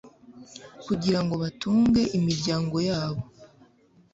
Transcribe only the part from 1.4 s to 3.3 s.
batunge imiryango yabo